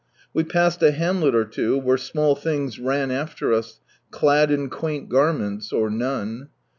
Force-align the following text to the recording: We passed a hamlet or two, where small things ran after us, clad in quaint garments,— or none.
We 0.33 0.43
passed 0.43 0.81
a 0.81 0.89
hamlet 0.93 1.35
or 1.35 1.45
two, 1.45 1.77
where 1.77 1.95
small 1.95 2.35
things 2.35 2.79
ran 2.79 3.11
after 3.11 3.53
us, 3.53 3.79
clad 4.09 4.49
in 4.49 4.67
quaint 4.67 5.09
garments,— 5.09 5.71
or 5.71 5.91
none. 5.91 6.49